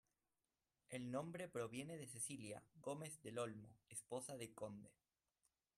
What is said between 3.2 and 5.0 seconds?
del Olmo, esposa de Conde.